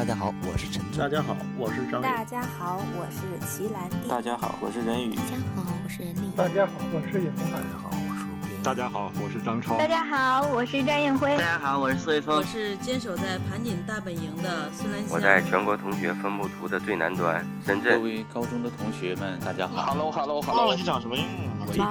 [0.00, 4.08] 大家好，我是陈大家好，我是张大家好，我是齐兰弟。
[4.08, 5.14] 大家好，我是任宇。
[5.14, 6.30] 大家好，我是任丽。
[6.34, 9.76] 大家好，我是尹大家好，我是大家好，我是张超。
[9.76, 11.36] 大家好，我是张艳辉。
[11.36, 12.34] 大家好，我是苏卫峰。
[12.34, 15.10] 我是坚守在盘锦大本营的孙兰香。
[15.10, 17.98] 我在全国同学分布图的最南端，深圳。
[17.98, 19.92] 各位高中的同学们，大家好。
[19.92, 20.60] Hello，Hello，Hello。
[20.60, 21.26] 忘了你长什么样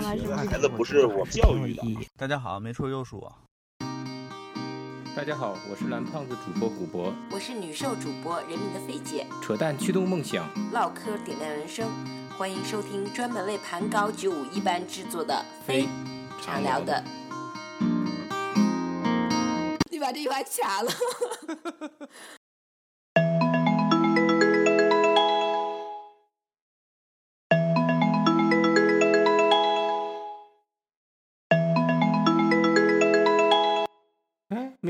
[0.02, 0.36] 了？
[0.36, 2.10] 孩子不是我教育的。
[2.18, 3.32] 大家好，没错又是我。
[5.16, 7.14] 大家好，我是蓝胖子主播古博。
[7.32, 9.26] 我是女兽主播人民的费姐。
[9.42, 11.90] 扯淡驱动梦想，唠嗑点亮人生，
[12.38, 15.34] 欢迎收听专门为盘高九五一班制作的
[15.66, 15.90] 《非
[16.42, 17.04] 常聊的》。
[19.90, 20.92] 你把这句话卡了。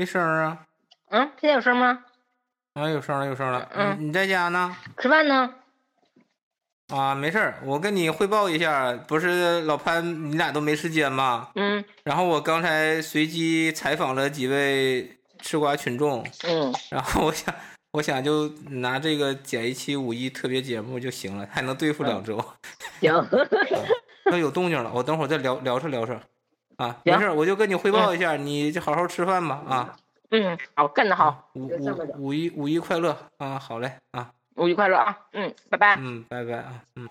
[0.00, 0.56] 没声啊？
[1.10, 2.02] 嗯，现在有声吗？
[2.72, 3.68] 啊，有声了，有声了。
[3.74, 4.74] 嗯，你在家呢？
[4.96, 5.52] 吃饭呢？
[6.88, 11.50] 啊，没事儿，我跟你汇报一下，不是老潘，你俩都没时间吗？
[11.54, 11.84] 嗯。
[12.02, 16.26] 然后我刚才随机采访了几位吃瓜群众。
[16.44, 16.72] 嗯。
[16.90, 17.54] 然后我想，
[17.92, 22.42] 我想就拿这个剪一期五一特别节目就行了，还能对付两周。
[23.02, 23.12] 行。
[24.24, 26.18] 那有动静了，我等会儿再聊聊扯聊扯。
[26.80, 29.62] 啊，没事，我就跟你汇报一下，你就好好吃饭吧。
[29.68, 29.96] 啊。
[30.30, 31.50] 嗯，好，干得好。
[31.52, 33.58] 五五五一五一快乐啊！
[33.58, 34.32] 好嘞啊。
[34.56, 35.18] 五一快乐啊！
[35.32, 35.96] 嗯，拜拜。
[35.98, 36.82] 嗯，拜拜啊！
[36.96, 37.06] 嗯。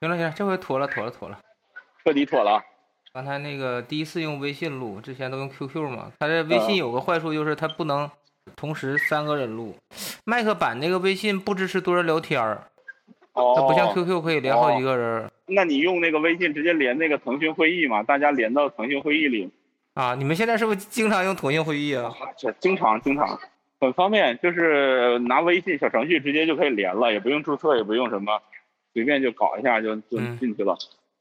[0.00, 1.38] 行了行了，这回妥了妥了妥了，
[2.04, 2.60] 彻底妥了。
[3.12, 6.10] 刚才那个第一次用微信录，之前都用 QQ 嘛。
[6.18, 8.10] 它这微信有个坏处就是它不能
[8.56, 9.76] 同时三个人录。
[10.24, 12.66] 麦克版那个微信不支持多人聊天儿，
[13.34, 15.30] 它不像 QQ 可以连好几个人。
[15.46, 18.02] 那你用那个微信直接连那个腾讯会议嘛？
[18.02, 19.50] 大家连到腾讯会议里。
[19.94, 22.12] 啊，你们现在是不是经常用腾讯会议啊？
[22.60, 23.38] 经常经常，
[23.80, 28.40] 很方便，就是拿微信小程序直接就可以连了，也不用注册，也不用什么，
[28.94, 30.76] 随便就搞一下就就进去了。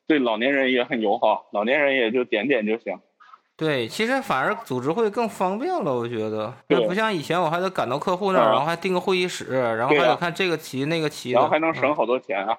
[0.08, 3.00] 对老年人也很友好，老年人也就点点就行。
[3.62, 6.52] 对，其实反而组织会更方便了，我觉得。
[6.68, 9.46] 那不像以前我还得赶到客户那儿，然后还订个会议室，
[9.78, 12.58] 然后还得看这个齐那个齐，然后还能省好多钱啊。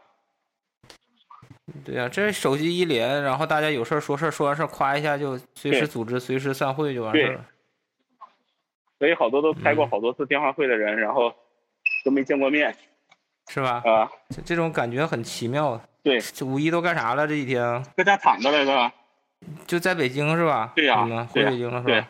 [1.85, 7.45] 对呀，这手机一连，然后大家有事儿说事儿说完事儿夸一下就随时组织，随时散会就完事了。
[9.01, 11.35] 所以好多都开过好多次电话会的人，然后
[12.05, 12.73] 都没见过面，
[13.49, 13.83] 是吧？
[13.85, 15.81] 啊，这这种感觉很奇妙。
[16.05, 17.27] 对，这五一都干啥了？
[17.27, 18.93] 这几天搁家躺着来着。
[19.67, 20.73] 就在北京是吧？
[20.75, 22.09] 对呀，回北京了是吧？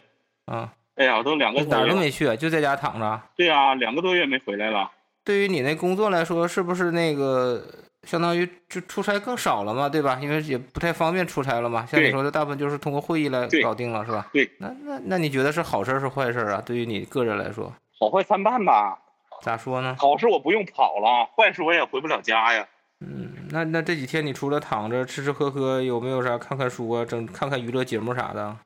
[0.53, 0.69] 嗯。
[0.97, 3.21] 哎呀，我都两个哪儿都没去，就在家躺着。
[3.37, 4.91] 对呀，两个多月没回来了。
[5.25, 7.63] 对于你那工作来说，是不是那个？
[8.05, 10.19] 相当于就出差更少了嘛，对吧？
[10.21, 11.87] 因为也不太方便出差了嘛。
[11.87, 14.27] 像你说的，大部分就是通过会议来搞定了，是吧？
[14.33, 14.51] 对。
[14.59, 16.61] 那那那你觉得是好事是坏事啊？
[16.67, 18.99] 对于你个人来说，好坏参半吧。
[19.41, 19.95] 咋说呢？
[20.01, 22.67] 好事我不用跑了，坏事我也回不了家呀。
[23.05, 28.57] 嗯，那那这几天你除了躺着吃吃喝喝，有没有啥看看书啊，整看看娱乐节目啥的？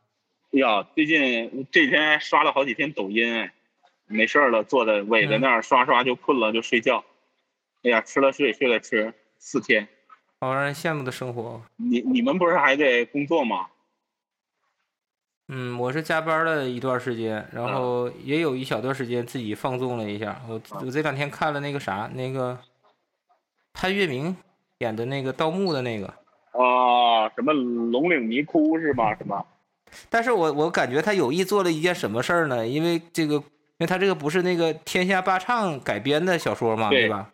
[0.53, 3.49] 哎呀，最近这几天刷了好几天抖音，
[4.07, 7.05] 没事儿了，坐在围在那儿刷刷就困了就睡觉。
[7.83, 9.15] 哎呀，吃了睡，睡了吃。
[9.39, 9.87] 四天，
[10.41, 11.63] 好让人羡慕的生活。
[11.77, 13.67] 你你们不是还得工作吗？
[15.49, 20.41] 嗯，我是加班了一段时间，然后也有一小段时间自己放纵了一下。
[20.49, 22.59] 我我这两天看了那个啥，那个
[23.79, 24.35] 潘粤明
[24.79, 26.07] 演的那个盗墓的那个。
[26.53, 29.15] 啊，什么龙岭迷窟是吧？
[29.15, 29.45] 什么？
[30.09, 32.67] 但是我我感觉他有意做了一件什么事儿呢？
[32.67, 33.45] 因为这个，因
[33.81, 37.31] 为他这个不是那个天下霸唱改编的小说嘛，对吧？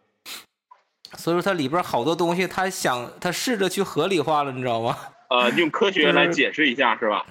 [1.17, 4.97] 所以说它里边好多东西，他想他试着去合理化了，你知道吗？
[5.31, 7.25] 呃，用科学来解释一下是吧？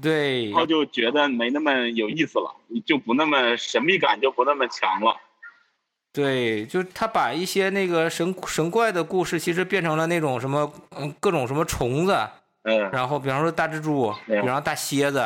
[0.00, 0.50] 对。
[0.50, 2.54] 然后就觉得没那么有意思了，
[2.86, 5.16] 就不那么神秘感就不那么强了。
[6.12, 12.16] 对，就他把一些那个神神怪的故事，其实变成了那种什么嗯各种什么虫子，
[12.64, 15.18] 嗯，然后比方说大蜘蛛，比方说大蝎子，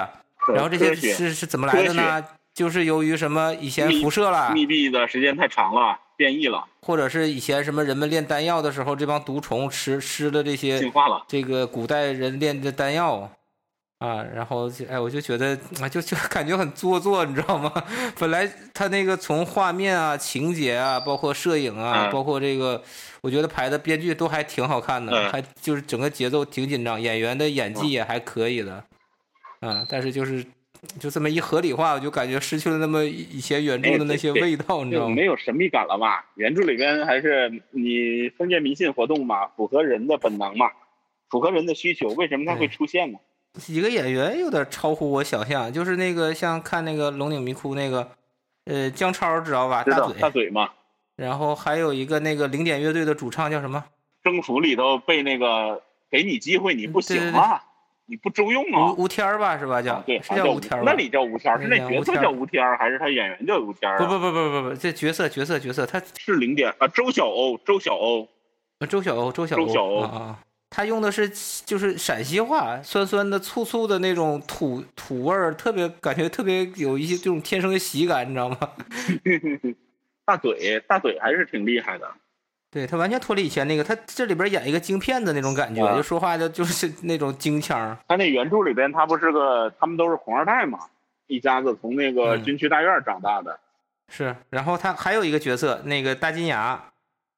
[0.54, 2.24] 然后这些是是怎么来的呢？
[2.54, 5.98] 就是由于什么以前辐射了，密闭的时间太长了。
[6.16, 13.30] 变异了，或者是以前什么人们炼丹药的时候，这帮毒虫吃吃了这些进化了，这个古代人炼的丹药，
[13.98, 17.72] 啊，然后哎，我就觉得啊，就就感觉很做作，你知道吗？
[18.18, 22.82] 本来他那个从画面啊、情节啊，包括摄影啊，包括这个，
[23.20, 28.84] 我觉得拍的编剧都还挺好看的，还就是整个节奏挺紧张，演员的演技也还可以的，
[29.60, 30.44] 啊，但是就是。
[31.00, 35.14] 就这么一合理化，我就感觉失去了那么以前原著的那些味道，你知道吗？
[35.16, 36.24] 没有神秘感了吧？
[36.36, 40.70] 原著里边还是你封建迷信活动嘛，符合人的本能嘛，
[41.28, 43.18] 符合人的需求，为什么它会出现呢？
[43.58, 48.08] 几个演员有点超乎我想象，就是那个像看那个《龙岭迷窟》那个，
[48.66, 49.82] 呃，姜超知道吧？
[49.82, 50.70] 知道嘴，大嘴嘛。
[51.16, 53.82] 然后还有一个那个零点乐队的主唱叫什么？
[54.22, 55.80] 征服里头被那个
[56.10, 57.62] 给你机会你不行啊，
[58.06, 58.92] 你不中用啊。
[58.92, 59.80] 吴吴天儿吧是吧？
[59.80, 60.82] 叫对，是叫吴天儿。
[60.84, 63.98] 那里叫吴天儿，是那角色叫吴天儿，还是他演员叫吴天儿？
[63.98, 68.28] 不不不不不不，这角色角色角色他是零点啊，周晓欧，周晓欧，
[68.88, 70.38] 周小欧，周晓欧，周小欧啊。
[70.68, 71.30] 他用的是
[71.64, 78.58] 就是陕西话，酸酸的、醋醋的那种土土味儿，特别感觉特别有一些这种天生的喜感，你知道吗？
[80.26, 82.06] 大嘴，大嘴还是挺厉害的。
[82.68, 87.96] 对他完全脱离以前那个，他这里边演一个京片子那种感觉，就说话就就是那种京腔。
[88.08, 90.80] 他那原著里边，他不是个，他们都是红二代嘛，
[91.28, 93.58] 一家子从那个军区大院长大的。
[94.08, 96.84] 是，然后他还有一个角色，那个大金牙，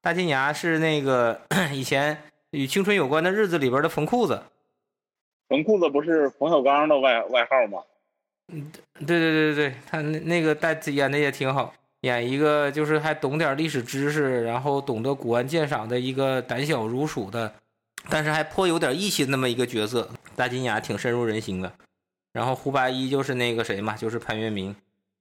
[0.01, 1.41] 大金牙是那个
[1.73, 2.19] 以前。
[2.50, 4.43] 与青春有关的日子里边的缝裤子，
[5.49, 7.83] 缝裤子不是冯小刚的外外号吗？
[8.50, 8.73] 嗯，
[9.06, 17.53] 对对对对对，他那那个带演的也挺好，演一个就是还懂点历史知识，然后懂得古玩鉴赏的一个胆小如鼠的，
[18.09, 20.09] 但是还颇有点义气那么一个角色。
[20.35, 21.71] 大金牙挺深入人心的，
[22.33, 24.75] 然后胡八一就是那个谁嘛，就是潘粤明。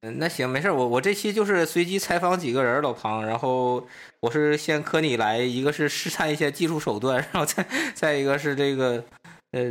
[0.07, 3.85] 嗯，那行没事，我我这期就是随机采访几个人，老庞，然后
[4.21, 9.03] 我是先磕你来，一个是试探一些技术手段，然后再再一个是这个，
[9.51, 9.61] 呃，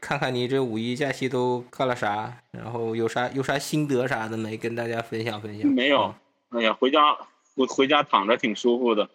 [0.00, 5.70] 看看你这五一假期都干了啥，然后有啥有啥心得啥的没，跟大家分享分享。
[5.70, 6.14] 没有，
[6.50, 7.00] 哎呀，回家
[7.54, 9.06] 我回家躺着挺舒服的。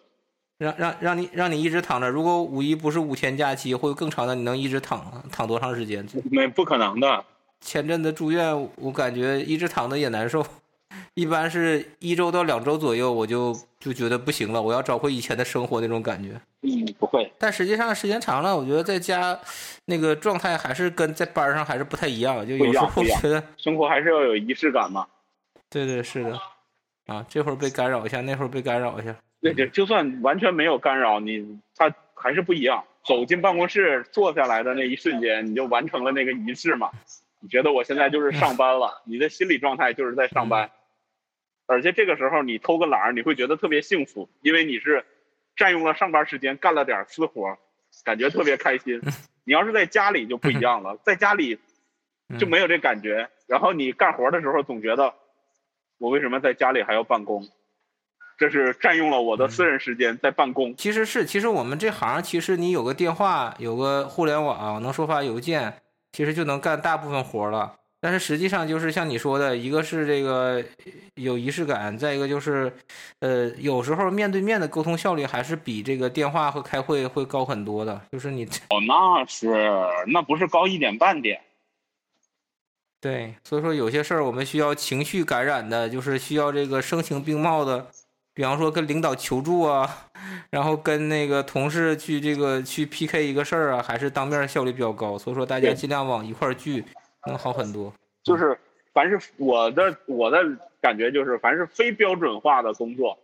[0.58, 6.06] 让让让你让你一直躺着，如果五一不是五天假期，会有更长的，你能一直躺躺多长时间？
[6.30, 7.24] 没不可能的。
[7.62, 10.42] 前阵子住院，我感觉一直躺着也难受，
[11.14, 16.40] 一般是一周到两周左右，我就就觉得不行了，我要找回以前的生活那种感觉。
[16.62, 17.30] 嗯，不会。
[17.38, 19.38] 但实际上时间长了，我觉得在家
[19.86, 25.06] 那个状态还是跟在班上还是不太一样，就有时候觉得生活还是要有仪式感嘛。
[25.68, 26.38] 对对是的，
[27.06, 29.14] 啊，这会儿被干扰一下，那会儿被干扰一下。
[29.40, 32.84] 对对，就算完全没有干扰，你他还是不一样。
[33.06, 36.90] 走进办公室坐下来的那一瞬间，你就完成了那个仪式嘛。
[37.40, 40.70] 你觉得我现在就是上班了，你的心理状态就是在上班，
[41.70, 45.04] 而且这个时候你偷个懒儿你会觉得特别幸福，因为你是
[45.56, 47.56] 占用了上班时间干了点私活，
[48.04, 49.00] 感觉特别开心。
[49.44, 51.58] 你要是在家里就不一样了，在家里
[52.38, 53.30] 就没有这感觉。
[53.46, 55.14] 然后你干活的时候总觉得，
[55.98, 57.48] 我为什么在家里还要办公？
[58.36, 60.74] 这是占用了我的私人时间在办公。
[60.76, 65.74] 其实是，其实我们这行其实你有个电话，有个互联网，能收发邮件。
[66.12, 70.64] 其实就能干大部分活了，但是实际上就是像你说的，一个是这个
[71.16, 72.72] 有仪式感，再一个就是，
[73.18, 78.00] 呃，有时候面对面的沟通效率还是比这个电话和开会会高很多的。
[78.10, 79.70] 就是你哦，那是
[80.06, 81.40] 那不是高一点半点。
[83.02, 87.86] 对，所以说有些事儿我们需要情绪感染的，就是需要这个声情并茂的。
[88.32, 90.06] 比方说跟领导求助啊，
[90.50, 95.18] 然后跟那个同事去这个去 PK 一个事儿啊，还是当面效率比较高。
[95.18, 96.84] 所以说大家尽量往一块儿聚，
[97.26, 97.92] 能好很多。
[98.22, 98.58] 就是
[98.92, 100.44] 凡是我的我的
[100.80, 103.18] 感觉就是，凡是非标准化的工作，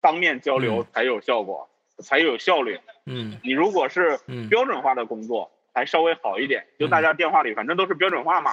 [0.00, 1.68] 当面交流才有效果，
[1.98, 2.78] 才有效率。
[3.04, 4.18] 嗯，你如果是
[4.48, 6.66] 标准化的工作，还稍微好一点。
[6.78, 8.52] 就大家电话里反正都是标准化嘛，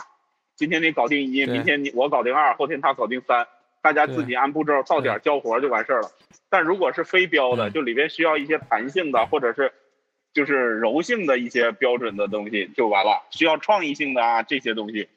[0.56, 3.48] 今天你搞定一，明天你我搞定二，后天他搞定三。
[3.82, 6.10] 大家自己按步骤到点交活就完事儿了，
[6.50, 9.74] 但如果是非标的，就里边需要一些弹性的或者是
[10.34, 15.08] 就是柔性的一些标准的东西就完了，需要创意性的啊这些东西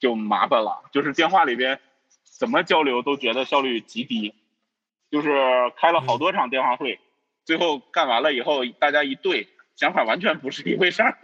[0.00, 0.82] 就麻烦了。
[0.92, 1.78] 就是电话里边
[2.38, 4.34] 怎么交流都觉得效率极低，
[5.10, 5.30] 就是
[5.76, 6.98] 开了好多场电话会，
[7.44, 11.16] 最后干完了以后大家一对想法完全不是一回事儿。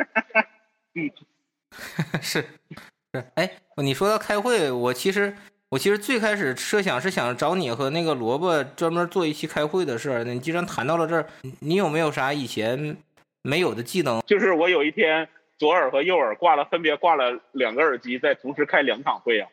[0.94, 1.10] 嗯，
[2.22, 2.44] 是
[3.12, 5.36] 是，哎，你说到开会，我其实。
[5.70, 10.24] 我其实最开始设想是想找你和那个萝卜专门做一期开会的事儿。
[10.24, 11.24] 你既然谈到了这儿，
[11.60, 12.96] 你有没有啥以前
[13.42, 14.20] 没有的技能？
[14.26, 15.28] 就是我有一天
[15.58, 19.48] 左耳和右耳挂了，分别挂了两个耳机，在同时开两场会啊！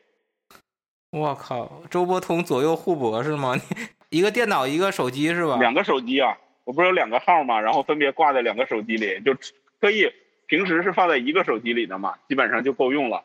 [1.12, 3.56] 我靠，周伯通左右互搏是吗？
[4.10, 5.58] 一个电脑一个手机是吧？
[5.58, 7.60] 两个手机啊，我不是有两个号吗？
[7.62, 9.36] 然后分别挂在两个手机里，就
[9.80, 10.12] 可以
[10.48, 13.24] 平时是放在一个手机里的嘛，基本上就够用了。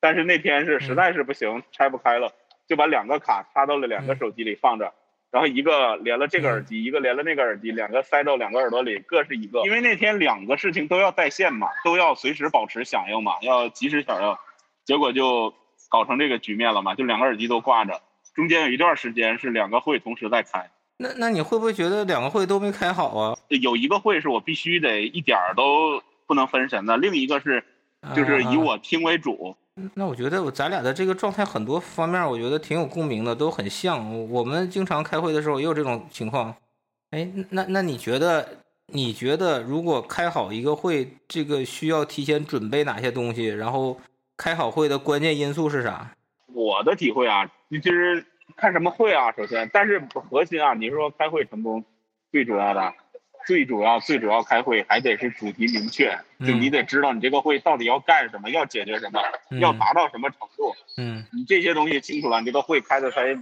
[0.00, 2.30] 但是那天是实在是不行，拆不开了，
[2.68, 4.92] 就把两个卡插到了两个手机里放着，
[5.34, 9.64] 然后一个连了这个耳机，一个连了那个耳机，两个塞到两个耳朵里，各是一个。
[9.64, 14.36] 因为那天两个事情都要在线嘛，都要随时保持响应嘛，要及时响应，
[14.84, 15.52] 结果就
[15.88, 18.00] 搞成这个局面了嘛，就两个耳机都挂着，
[18.32, 20.70] 中间有一段时间是两个会同时在开。
[20.98, 23.36] 那那你会不会觉得两个会都没开好啊？
[23.48, 27.64] 有一个会是我必须得一点儿都不能分神的，另一个是。
[28.14, 29.56] 就是以我听为主。
[29.94, 34.30] 那我觉得我咱俩的这个状态很多方面，我觉得挺有共鸣的，都很像。
[34.30, 36.54] 我们经常开会的时候也有这种情况。
[37.10, 38.46] 哎，那那你觉得？
[38.88, 43.46] 你觉得如果开好一个会，这个需要提前准备哪些东西？
[43.46, 43.98] 然后
[44.36, 46.14] 开好会的关键因素是啥？
[46.52, 48.22] 我的体会啊，其实
[48.56, 51.82] 看什么会啊，首先，但是核心啊，你说开会成功，
[52.30, 52.92] 最主要的。
[53.46, 59.20] 最主要最主要开会还得是主题明确，就你得知道你这个会到底要干什么，要解决什么，
[59.60, 60.74] 要达到什么程度。
[60.96, 63.34] 嗯，你这些东西清楚了，你这个会开的才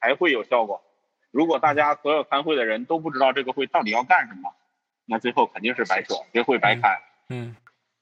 [0.00, 0.82] 才会有效果。
[1.30, 4.52] 如果大家所有参会的人都不知道这个会到底要干什么，
[5.06, 6.98] 那最后肯定是白扯，这会白开。
[7.28, 7.56] 嗯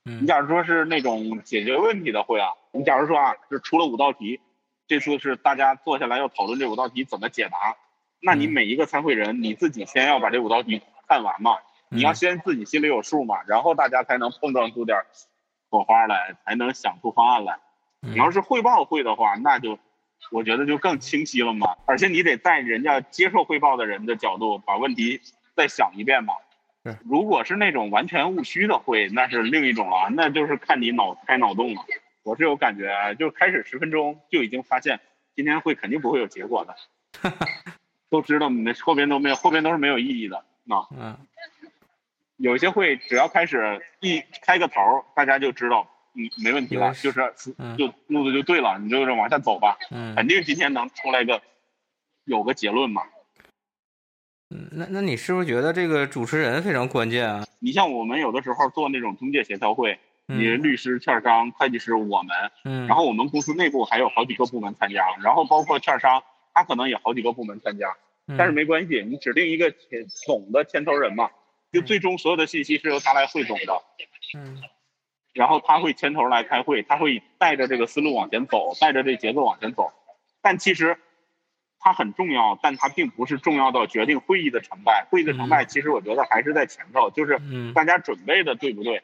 [0.05, 0.23] 嗯。
[0.23, 4.41] 你假如说是那种解决问题的会啊，你假如说啊，就出了五道题，
[4.87, 7.77] 这次是大家坐下来要讨论这五道题怎么解答，
[8.21, 10.83] 那你每一个参会人你自己先要把这五道题。
[11.09, 11.59] 看完嘛，
[11.89, 14.99] 你要先自己心里有数嘛，然后大家才能碰撞出点
[15.71, 17.59] 火花来，才能想出方案来。
[18.01, 19.79] 你要是汇报会的话，那就
[20.31, 21.77] 我觉得就更清晰了嘛。
[21.87, 25.21] 而且你得在人家接受汇报的人的角度把问题
[25.57, 26.35] 再想一遍嘛。
[27.05, 31.81] 如果是那种完全务虚的会，那是另一种了，那就是看你脑开脑洞了。
[32.23, 35.01] 我是有感觉，就开始十分钟就已经发现
[35.35, 36.77] 今天会肯定不会有结果的，
[38.11, 40.45] 都知道没后边都没有，后边都是没有意义的。
[40.69, 41.17] 啊，嗯，
[42.37, 47.21] 有些会只要开始一开个头，大家就知道，嗯，没问题了，就是
[47.77, 51.43] 就路子就对了，你就是往下走吧，嗯，肯定今天能出来个
[52.25, 53.03] 有个结论嘛。
[54.51, 57.45] 嗯，那那你是不是觉得这个主持人非常关键啊？
[57.59, 67.97] 你像我们有的时候做那种中介协调会，你律师、券商、会计师，我们，嗯，然后我们公司内部还有好几个部门参加，然后包括券商，他可能也好几个部门参加。
[68.39, 71.31] 但是没关系，你指定一个牵总的牵头人嘛，
[71.73, 73.83] 就最终所有的信息是由他来汇总的，
[74.39, 74.63] 嗯，
[75.33, 79.93] 然后他会牵头来开会，他会带着这个思路往前走，带着这节奏往前走。
[80.41, 80.99] 但其实
[81.79, 85.07] 他很重要，但他并不是重要到决定会议的成败。
[85.11, 87.39] 会议的成败其实我觉得还是在前头，就是
[87.75, 89.03] 大家准备的对不对？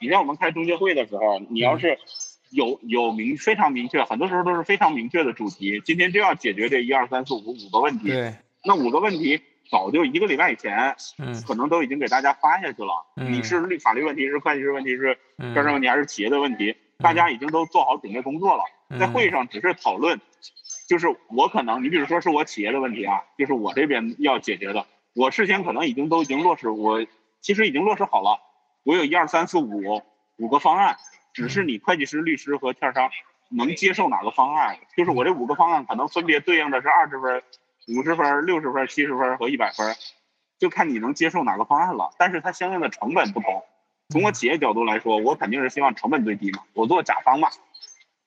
[0.00, 1.98] 你像我们开中介会的时候，你要是
[2.50, 8.08] 有有明非常明确，很多时候都是非常明确的主题，今天就要解决这一二三四五五个问题。
[8.08, 8.34] 对。
[8.66, 13.06] 那五个问题早就一个礼拜以前，嗯，可能都已经给大家发下去了。
[13.14, 16.76] 你是律法律问题，是会计师问题，是券商问题，还是企业的问题？
[16.98, 18.64] 大家已经都做好准备工作了，
[18.98, 20.20] 在会上只是讨论。
[20.88, 27.04] 就是我可能，你比如说是我企业的问题啊，就是我这边要解决的，我事先可能已经都已经落实，我
[27.40, 28.40] 其实已经落实好了。
[28.82, 30.02] 我有一二三四五
[30.38, 30.96] 五个方案，
[31.32, 33.10] 只是你会计师、律师和券商
[33.50, 34.76] 能接受哪个方案。
[34.96, 37.42] 就是我这五个方案可能分别对应的是二十分。
[37.88, 39.94] 五十分、六十分、七十分和一百分，
[40.58, 42.12] 就看你能接受哪个方案了。
[42.18, 43.64] 但是它相应的成本不同。
[44.08, 47.48] 从我企业角度来说，我肯定是希望成本最低嘛，我做甲方嘛。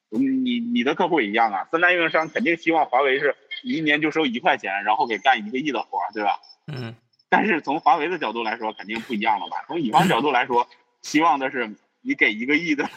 [0.09, 6.39] 你你的客户也一样啊，三大运营商肯定希望华为是一年就收一块钱，然后给干一个亿的活，对吧？
[6.67, 6.95] 嗯。
[7.29, 9.63] 但是从华为的角度来说，肯定不一样了吧？
[9.67, 10.67] 从乙方角度来说，
[11.01, 12.89] 希望的是你给一个亿的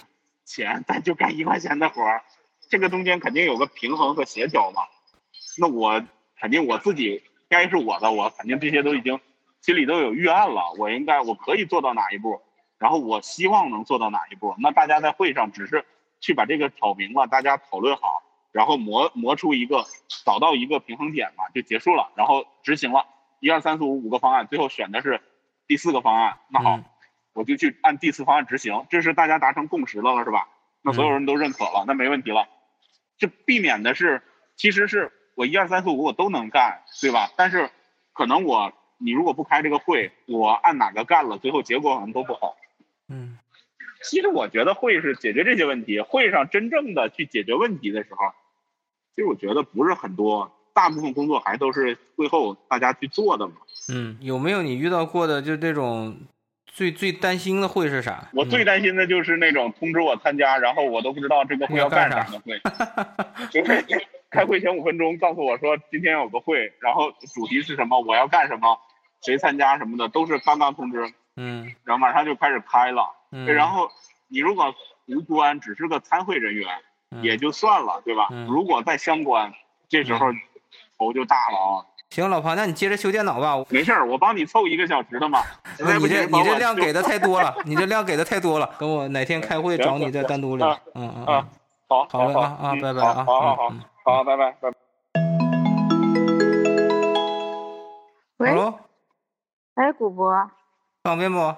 [0.45, 2.03] 钱，咱就干一块钱的活，
[2.69, 4.83] 这个中间肯定有个平衡和协调嘛。
[5.59, 6.03] 那我。
[6.43, 9.21] 肯定我自己该是我的，我肯定这些都已经
[9.61, 10.73] 心里都有预案了。
[10.77, 12.43] 我应该我可以做到哪一步，
[12.79, 14.53] 然后我希望能做到哪一步。
[14.59, 15.85] 那大家在会上只是
[16.21, 19.87] 去把这个挑明了，大家讨论好，然后磨磨出一个
[20.25, 22.11] 找到一个平衡点嘛，就结束了。
[22.17, 23.07] 然后执行了，
[23.39, 25.21] 一二三四五五个方案，最后选的是
[25.69, 26.39] 第四个方案。
[26.49, 26.81] 那好，
[27.35, 30.49] 我就去按第四方案执行，这是大家达成共识了，是吧？
[30.83, 32.49] 那所有人都认可了，那没问题了。
[33.17, 34.21] 这避免的是，
[34.57, 35.13] 其实是。
[35.35, 37.31] 我一二三四五我都能干，对吧？
[37.37, 37.71] 但是，
[38.13, 42.57] 可能我你如果不开这个会，我按哪个干了，最后结果可能都不好。
[43.09, 43.39] 嗯，
[44.03, 48.33] 其实我觉得会是解决这些问题，会上真正的去解决问题的时候，
[49.15, 53.55] 其实我觉得不是很多，大部分工作还都是会后大家去做的嘛。
[53.93, 56.17] 嗯，有没有你遇到过的就这种
[56.67, 58.29] 最最担心的会是啥？
[58.33, 62.61] 我最担心的就是那种通知我参加，然后我都不知道这个会要干啥的会，
[63.51, 63.85] 就是。
[64.33, 68.79] 开会前五分钟告诉我说今天有个会，然后主题是什么，我要干什么，
[69.23, 73.89] 谁参加什么的都是刚刚通知，嗯，然后马上就开始开了，嗯，然后
[74.29, 74.75] 你如果
[75.07, 76.67] 无关，只是个参会人员
[77.23, 78.29] 也就算了，对吧？
[78.49, 79.53] 如果再相关，
[79.89, 80.27] 这时候
[80.99, 81.85] 头就大了啊。
[82.09, 83.65] 行，老庞，那你接着修电脑吧。
[83.71, 85.41] 没事儿，我帮你凑一个小时的嘛。
[85.99, 88.71] 你这你这量给的太多了， 你这量给的太多了。
[88.79, 90.79] 等我哪天开会找你再单独聊。
[90.95, 91.49] 嗯嗯嗯，
[91.93, 93.75] 好，好嘞啊啊，拜拜啊，好好好。
[94.03, 94.77] 好，拜拜，拜拜。
[98.39, 98.51] 喂，
[99.75, 100.51] 哎，古博，
[101.03, 101.55] 方便不？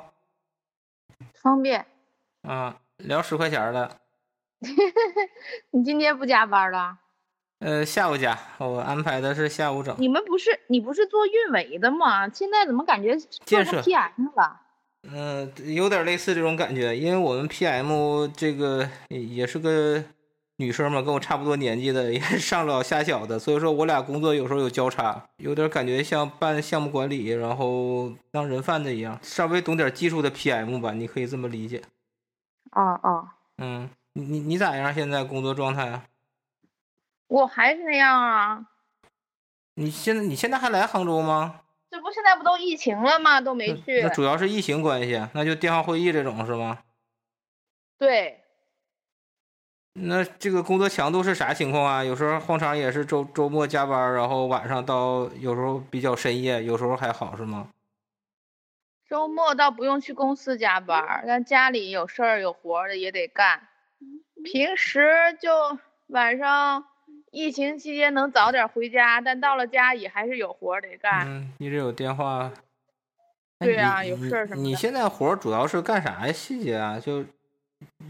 [1.41, 1.87] 方便。
[2.43, 3.89] 啊，聊十块钱的。
[5.71, 6.99] 你今天不加班了？
[7.61, 9.95] 呃，下午加，我安排的是下午整。
[10.01, 12.29] 你们不是你不是做运维的吗？
[12.29, 14.61] 现在怎么感觉建设 PM 了？
[15.09, 20.03] 嗯，有点类似这种感觉，因为我们 PM 这个也是个
[20.57, 31.83] 女生嘛，跟我差不多年纪的，也是上老下小的，所以说我俩工作有时候有交叉，有点感觉像办项目管理，然后当人贩子一样，稍微懂点技术的 PM 吧，你可以这么理解。
[32.71, 34.95] 啊啊，嗯，你你你咋样？
[34.95, 36.05] 现在工作状态啊？
[37.27, 38.67] 我还是那样啊。
[39.75, 41.63] 你现在你现在还来杭州吗？
[41.91, 43.41] 这不现在不都疫情了吗？
[43.41, 44.03] 都没去。
[44.03, 46.79] 那主要是疫情关系，那就电话会议这种是吗？
[47.99, 48.44] 对。
[49.95, 52.05] 那这个工作强度是啥情况啊？
[52.05, 57.69] 有时候晃场也是周周末加班，然后晚上到有时候比较深夜，有时候还好是吗？
[59.09, 63.69] 周末倒不用去公司加班，但家里有事儿有活的也得干。
[64.45, 65.09] 平时
[65.41, 66.85] 就晚上。
[67.31, 71.27] 疫情期间能早点回家，但到了家也还是有活得干。
[71.27, 72.53] 嗯，一直有电话。
[73.59, 74.63] 对呀，有事儿什么的。
[74.63, 76.33] 你现在活主要是干啥呀？
[76.33, 77.25] 细节啊，就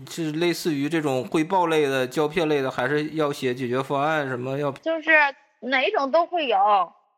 [0.09, 4.59] 是类似于这种汇报类的、胶片类的，还是要写解决方案什么？
[4.59, 5.11] 要就是
[5.61, 6.59] 哪种都会有。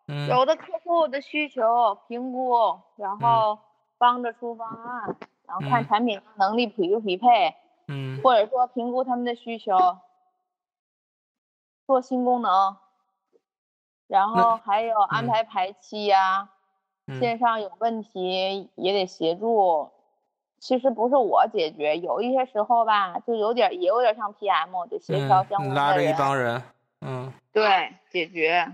[0.08, 0.28] 嗯。
[0.28, 3.58] 有的客户的需求评估，然后
[3.98, 7.54] 帮着出方案，然后看产品能力匹不匹配。
[7.88, 8.20] 嗯。
[8.22, 9.76] 或者说评估他们的需求。
[11.86, 12.76] 做新功能，
[14.08, 16.48] 然后还有安排排期呀，
[17.20, 19.92] 线上有问题也得协助。
[20.66, 26.60] 其实不是我解决，有一些时候吧，就有点也有点像 PM，得协调相关的拉着一帮人，
[27.02, 28.66] 嗯，对，解决。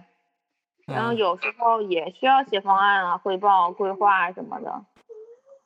[0.87, 4.83] 然后有时候也需要写方案啊、汇报、规划什么的。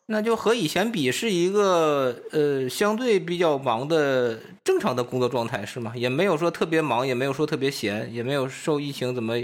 [0.06, 5.92] 那就和以前比是一个呃相对比较忙的正常的工作状态是吗？
[5.94, 9.34] 也没有说特别忙，也没有说特别闲，也没有受疫情怎么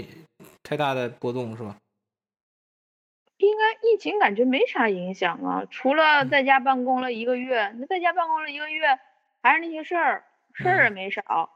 [0.61, 1.77] 太大的波动是吧？
[3.45, 8.99] 应该疫情感觉没啥影响啊，除了在家办公了一个月，那在家办公了一个月
[9.41, 11.49] 还是那些事儿，事儿也没少。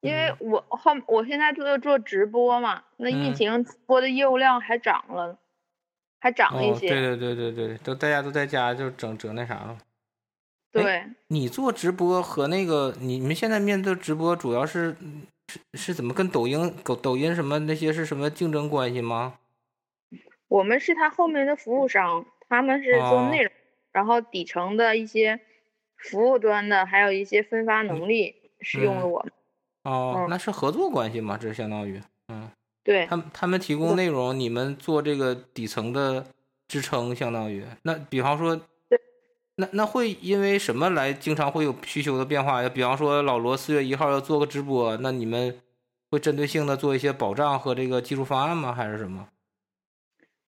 [0.00, 5.38] 因为我后我现在做做直播嘛，那疫情播的业务量还涨了。
[6.24, 9.76] 还涨了一些，对对对对对，都大家都在家，就整整那啥了。
[10.70, 14.96] 对，你做直播和那个你们现在面对直播，主要是
[15.48, 19.34] 是是怎么跟抖音、抖抖音什么那些是什么竞争关系吗？
[20.52, 23.50] 我们是他后面的服务商，他们是做内容，
[23.90, 25.40] 然后底层的一些
[25.96, 29.32] 服务端的，还有一些分发能力是用了我们。
[29.84, 31.38] 哦，那是合作关系吗？
[31.40, 32.50] 这相当于，嗯。
[32.84, 36.26] 对他们，他们提供内容，你们做这个底层的
[36.68, 38.60] 支撑，相当于那，比方说，
[39.54, 42.68] 那那会因为什么来经常会有需求的变化呀？
[42.68, 45.58] 比方说老罗四月一号要做个直播，那你们
[46.10, 48.74] 会针对性的做一些保障和这个技术方案吗？
[48.74, 49.28] 还是什么？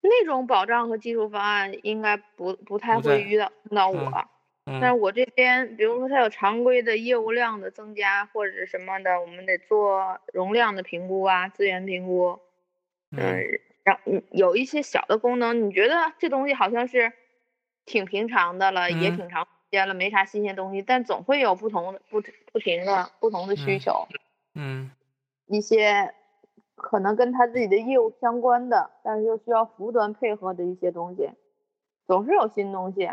[0.02, 4.28] 那种保障和技术方案应该不不太会遇到碰到我。
[4.64, 12.38] 但是我这边，比如说它有常规的业务量的增加或者什么的，我们得做容量的评估啊，资源评估。
[13.10, 13.42] 嗯，
[13.82, 13.98] 然
[14.30, 17.12] 有一些小的功能，你觉得这东西好像是
[17.84, 24.06] 挺平常的了，也挺长时间了，没啥新鲜东西，但总会有不同的不不停的不同的需求。
[24.54, 24.92] 嗯，
[25.46, 26.14] 一些
[26.82, 31.30] 可能跟他自己的业务相关的，但是又需要服务端配合的一些东西，
[32.06, 33.08] 总是有新东西。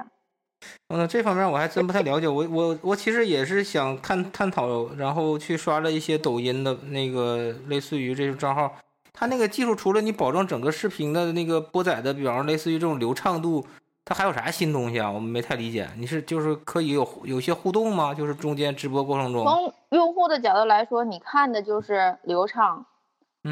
[0.90, 2.28] 嗯，这方面我还真不太了解。
[2.28, 8.74] 我我我其实也是想探探讨，然后去刷了一些抖音的那个类似于这种账号，
[9.14, 13.66] 它那个技术除了你保证整个视频的那个播载的，比方说类似于这种流畅度，
[14.04, 15.10] 它还有啥新东西啊？
[15.10, 15.88] 我们没太理解。
[15.96, 18.14] 你是就是可以有有些互动吗？
[18.14, 22.86] 就是中间直播过程中，从用户的角度来说，你看的就是流畅，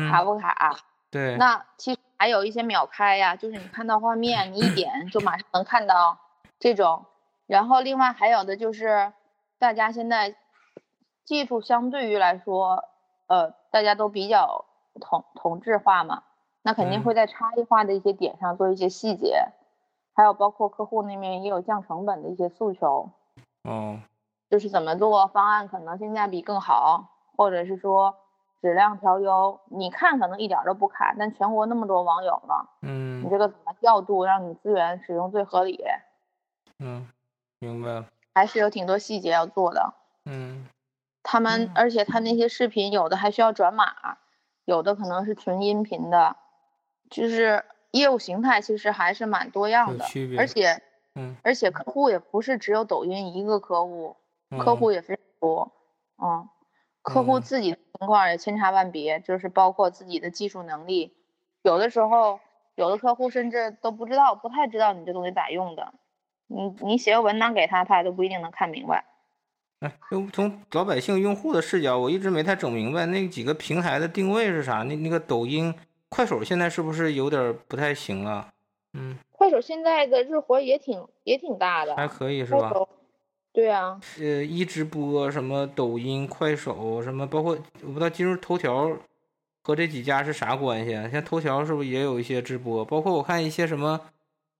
[0.09, 0.77] 卡不卡？
[1.11, 1.37] 对。
[1.37, 6.19] 那其实还有一些秒开呀，就是你看到画面，你一点 就马上能看到。
[6.59, 7.05] 这种，
[7.45, 9.13] 然后另外还有的就是，
[9.59, 10.35] 大家现在
[11.23, 12.83] 技术相对于来说，
[13.27, 14.65] 呃，大家都比较
[14.99, 16.23] 同同质化嘛，
[16.63, 19.49] 那肯定会在差异化的一些点上做一些细节，
[20.15, 23.11] 还有包括客户那边也有降成本的一些诉求，
[23.63, 23.99] 哦，
[24.49, 28.15] 就是怎么做方案可能性价比更好，或者是说
[28.61, 35.83] 质量调优，你看可能一点都不卡，但全国那么多网友呢，嗯，你这个怎么调度，让你资源使用最合理？
[36.79, 37.07] 嗯，
[37.59, 38.05] 明白了。
[38.35, 39.93] 还是有挺多细节要做的。
[40.25, 40.67] 嗯，
[41.23, 44.17] 他们，而且他那些视频有的还需要转码，
[44.65, 46.35] 有的可能是纯音频的，
[47.09, 50.05] 就是业务形态其实还是蛮多样的。
[50.37, 50.81] 而且，
[51.15, 54.17] 嗯，而且客户也不是只有抖音一个客户，
[54.59, 55.71] 客户也非常多，
[56.21, 56.47] 嗯，
[57.01, 61.13] 客户自己况也千差万别，就是包括自己的技术能力，
[61.63, 62.39] 有的时候
[62.75, 65.93] 有的客户甚至都不知道，不太知道你这东西咋用的，
[66.47, 69.05] 你你写个文档给他，他都不一定能看明白。
[69.79, 74.83] 哎，就从老百姓用户的视角，我一直没太整明白那几个平台的定位是啥。
[74.83, 75.73] 那那个抖音、
[76.09, 78.49] 快手现在是不是有点不太行啊？
[78.93, 82.71] 嗯，快手现在的日活也挺也挺大的，还可以是吧？
[83.57, 88.95] 对啊，呃，一直播什么抖音、快手什么，包括我不知道今日头条
[89.63, 91.09] 和这几家是啥关系啊？
[91.09, 92.85] 像头条是不是也有一些直播？
[92.85, 93.99] 包括我看一些什么，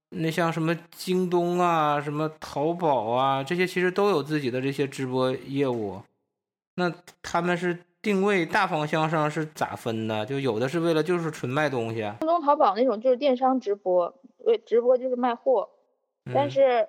[0.10, 6.02] 那像什么京东啊、什么淘宝啊，这些其实都有自己的这些直播业务。
[6.78, 10.26] 那他们是定位大方向上是咋分的？
[10.26, 15.70] 就有的是为了就是纯卖东西，京东、淘宝那种就是电商直播，为直播就是卖货，
[16.34, 16.88] 但是。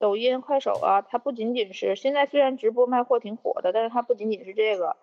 [0.00, 4.96] 抖音、快手啊，它不仅仅是现在虽然直播卖货挺火的，但是它不仅仅是这个，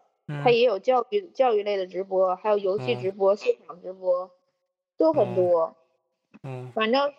[0.44, 4.32] 它也有教育教育类的直播，还有游戏直播、秀场直播，
[4.98, 5.76] 都很多。
[6.42, 7.14] 嗯，反正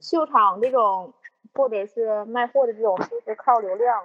[0.00, 1.14] 秀场这种
[1.54, 4.04] 或者是卖货的这种，就是靠流量，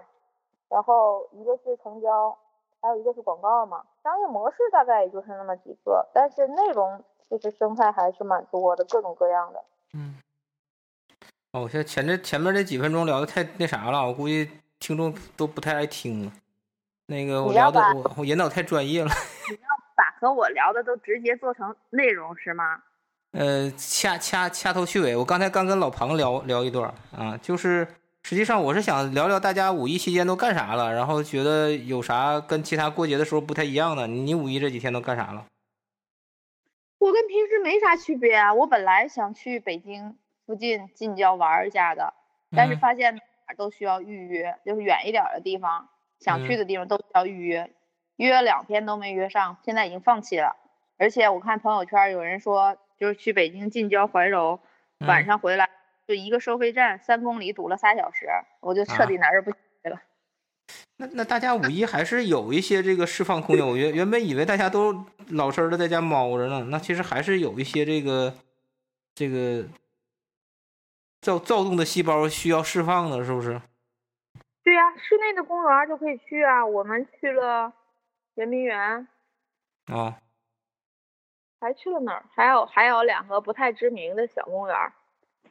[0.70, 2.38] 然后一个是成交，
[2.82, 3.84] 还有一个是广告嘛。
[4.02, 9.62] 商业模式大概也就是那么几个，但是内容其实生态还是蛮多的，各种各样的。
[9.94, 10.16] 嗯。
[11.52, 16.32] 哦，我现在前这前面这几分钟聊的太那啥了，我估计听众都不太爱听了。
[17.08, 19.10] 那个我聊的我我引导太专业了。
[19.50, 22.84] 你要把和我聊的都直接做成内容是吗？
[23.34, 25.16] 呃，掐掐掐头去尾。
[25.16, 27.88] 我刚才刚跟老庞聊聊一段啊，就是
[28.22, 34.06] 实际上我是想聊聊大家五一期间都干啥了，然后觉得有啥跟其他过节的时候不太一样的。
[34.06, 35.48] 你五一这几天都干啥了？
[37.00, 38.54] 我跟平时没啥区别啊。
[38.54, 40.16] 我本来想去北京。
[40.50, 42.12] 附近近郊玩一下的，
[42.50, 45.88] 但是发现哪都需要预约，就是远一点的地方，
[46.20, 47.70] 想去的地方都需要预约，
[48.16, 50.56] 约了两天都没约上，现在已经放弃了。
[50.98, 54.60] 而且我看朋友圈有人说，就是去北京近郊怀柔，
[55.06, 55.70] 晚上回来
[56.08, 58.26] 就一个收费站三公里堵了仨小时，
[58.60, 60.02] 我就彻底哪儿不去了。
[60.98, 68.34] 那那大家五一还是有一些这个释放空间，我原原本以为大家都老实的在家猫着呢，那其实还是有一些这个
[69.14, 69.68] 这个。
[71.22, 73.62] 躁躁动的细胞需要释放的，是不是？
[74.64, 76.66] 对呀，室内的公园就可以去啊。
[76.66, 77.74] 我们去了
[78.36, 79.08] 圆明园，
[79.88, 80.20] 啊，
[81.60, 82.24] 还去了哪儿？
[82.34, 84.76] 还有还有两个不太知名的小公园，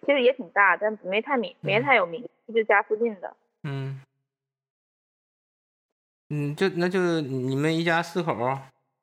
[0.01, 3.37] 其实也挺大，但没太名，没太有名，就家附近的。
[3.65, 4.01] 嗯，
[6.31, 8.37] 嗯，就那就你们一家四口，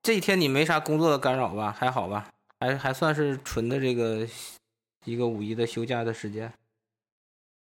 [0.02, 1.72] 这一天你没啥工作的干扰吧？
[1.72, 2.32] 还好吧？
[2.60, 4.26] 还还算是纯的这个。
[5.06, 6.52] 一个五一的休假的时间，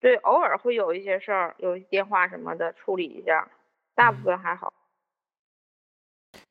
[0.01, 3.49] 对，偶尔会有一些事儿，有电话什么的处理一下，
[3.95, 4.73] 大部分还好。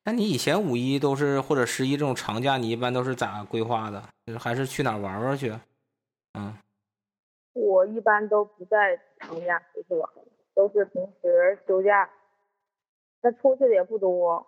[0.04, 4.02] 那你以前五一都是或者十一这种长假，你一般都是咋规划的？
[4.26, 5.52] 就是还是去哪玩玩去？
[6.38, 6.56] 嗯，
[7.52, 10.10] 我一般都不在长假出去玩，
[10.54, 12.08] 都是平时休假，
[13.20, 14.46] 那出去的也不多。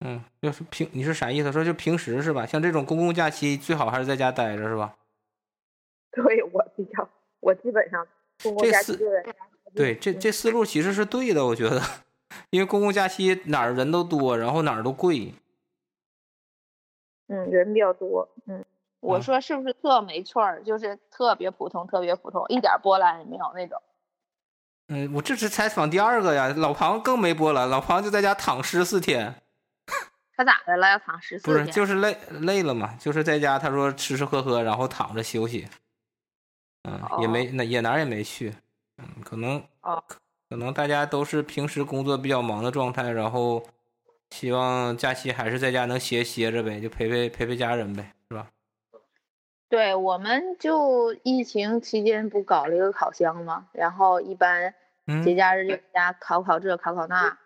[0.00, 1.50] 嗯，就是平，你是啥意思？
[1.50, 2.44] 说就平时是吧？
[2.44, 4.94] 像这种公共假期，最好还是在家待着是吧？
[6.12, 7.08] 对我比较，
[7.40, 8.06] 我基本上
[8.42, 9.32] 公共假期就在家。
[9.74, 11.82] 对，这这思路其实是对的，我觉得，
[12.50, 15.34] 因为公共假期哪儿人都多，然后哪儿都贵。
[17.28, 18.28] 嗯，人比较多。
[18.46, 18.64] 嗯，
[19.00, 20.62] 我说是不是特没趣儿？
[20.62, 23.82] 就是特别普通，特别普通，一点波澜也没有那种。
[24.88, 29.34] 嗯，我这是采访第二个呀，老庞更没波澜，老庞就在家躺尸四天。
[30.36, 30.90] 他咋的了？
[30.90, 31.64] 要躺十四天？
[31.64, 33.58] 不是，就是累累了嘛，就是在家。
[33.58, 35.66] 他说吃吃喝喝，然后躺着休息。
[36.82, 38.54] 嗯，也没那也哪儿也没去。
[38.98, 40.02] 嗯，可能哦，
[40.50, 43.66] 可能大家都是平时工作比较忙的状态，然后
[44.30, 48.48] 希望假期还是在家能歇歇着呗，就陪陪陪陪家人呗，是吧？
[49.68, 54.72] 对，我们就疫情期间不搞了一个烤箱嘛，然后一般
[55.24, 57.36] 节假日就在家烤烤这，烤烤那。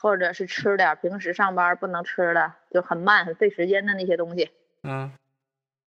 [0.00, 4.50] 或者是吃点平时上班不能吃的，就很慢、很费时间的那些东西。
[4.82, 5.12] 嗯，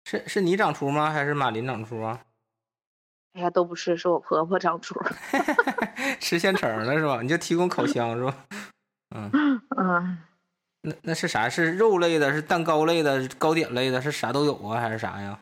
[0.04, 1.10] 是是你长厨吗？
[1.10, 2.20] 还是马林长厨啊？
[3.34, 4.98] 哎呀，都不是，是我婆婆长厨。
[6.18, 7.20] 吃现成的是吧？
[7.22, 8.34] 你就提供烤箱是吧？
[9.14, 9.30] 嗯
[9.76, 10.18] 嗯。
[10.80, 11.48] 那那是啥？
[11.48, 12.32] 是肉类的？
[12.32, 13.28] 是蛋糕类的？
[13.38, 14.00] 糕点类的？
[14.00, 14.80] 是啥都有啊？
[14.80, 15.38] 还是啥呀？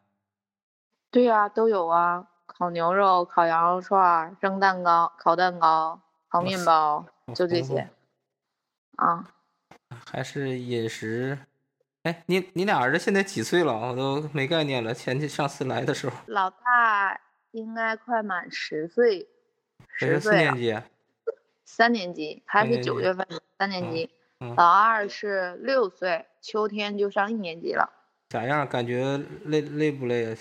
[1.11, 2.27] 对呀，都有啊！
[2.47, 7.89] 烤牛肉、烤羊肉串、蒸蛋糕、烤蛋糕、烤面包，就这些。
[8.97, 9.29] 啊，
[10.05, 11.39] 还是饮食。
[12.03, 13.73] 哎，你你俩儿子现在几岁了？
[13.73, 14.95] 我都没概念了。
[14.95, 19.27] 前去上次来的时候，老大应该快满十岁，
[19.89, 20.33] 十岁。
[20.33, 20.77] 四年级。
[21.65, 23.27] 三年级，他是九月份
[23.59, 27.91] 三年级，老二是六岁，秋天就上一年级了。
[28.29, 28.67] 咋样？
[28.67, 30.39] 感觉累累不累啊？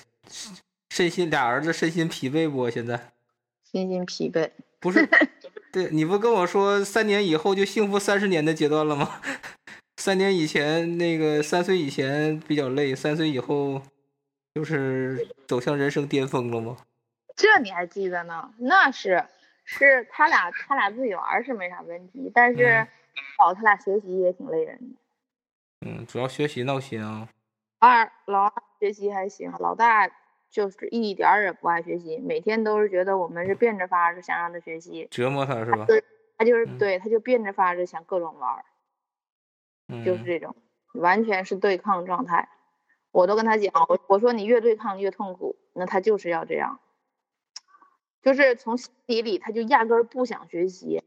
[0.92, 2.70] 身心俩儿子身心疲惫不？
[2.70, 3.12] 现在
[3.70, 4.52] 身心疲惫。
[4.80, 5.10] 不是，
[5.76, 9.20] 对你不跟我说三年以后就幸福三十年的阶段了吗？
[10.02, 13.82] 三年以前那个三岁以前比较累，三岁以后
[14.54, 16.78] 就是走向人生巅峰了吗？
[17.36, 18.54] 这你还记得呢？
[18.58, 19.22] 那是，
[19.66, 22.88] 是他俩他俩自己玩是没啥问题，但是
[23.44, 24.96] 哦，他俩学习也挺累人的。
[25.86, 27.28] 嗯，主要学习闹心啊。
[27.80, 30.10] 二老二学习还行，老大
[30.56, 35.84] 就是一点儿也不爱学习，每天都是觉得我们是变着法儿想让他学习，折磨他是吧？
[35.84, 36.02] 对，
[36.38, 38.64] 他就是对，他就变着法儿想各种玩儿，
[40.06, 40.56] 就是这种，
[40.94, 42.48] 完全是对抗状态。
[43.12, 46.80] 我都跟他讲，我我说你越对抗越痛苦，那他就是要这样。
[48.22, 51.04] 就是从心底里，他就压根儿不想学习。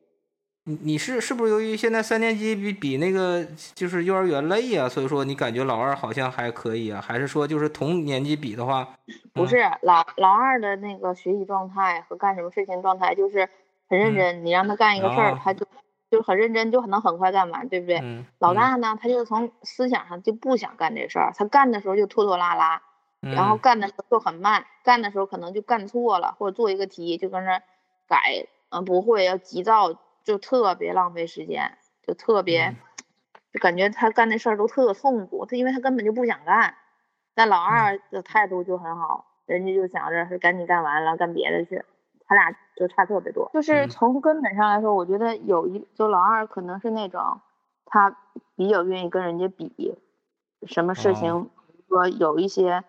[0.68, 3.42] 你你是是不是由于现在三年级比比那个
[3.74, 4.87] 就是幼儿园累呀？
[4.87, 7.00] 所以说你感觉老二好像还可以啊？
[7.00, 8.87] 还是说就是同年级比的话？
[9.33, 13.48] 不是老老二的那个学习状态和干什么事情状态，就是
[13.88, 14.44] 很认真。
[14.44, 15.66] 你让他干一个事儿，他就
[16.11, 18.02] 就很认真，就能很快干完，对不对？
[18.38, 22.83] 老大呢，他就从思想上就不想干这事儿，他干的时候就拖拖拉拉。
[23.20, 27.59] 然后干的时候就很慢，干的时候可能就干错了，或者做一个题就跟那
[28.07, 29.92] 改，嗯，不会要急躁，
[30.29, 32.77] 就特别浪费时间，就特别，
[33.51, 36.75] 就感觉他干那事儿都特痛苦，他因为他根本就不想干。
[37.35, 41.83] 但老二的态度就很好，人家就想着是赶紧干完了干别的去，
[42.27, 43.51] 他俩就差特别多。
[43.55, 47.41] 就是从根本上来说，我觉得有一就老二可能是那种
[47.87, 48.14] 他
[48.55, 49.97] 比较愿意跟人家比，
[50.67, 51.49] 什么事情
[51.88, 52.85] 说有一些。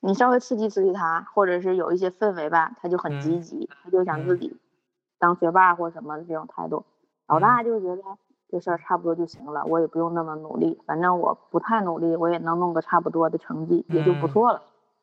[0.00, 4.56] 你稍微刺激刺激他，或者是有一些氛围吧，他就很积极，他就想自己
[5.18, 6.84] 当学霸或什么的这种态度。
[7.26, 8.02] 老大就觉得
[8.50, 14.62] 这事儿差不多就行了，我也不用那么努力，反正我不太努力，我也能弄个差不多的成绩，也就不错了。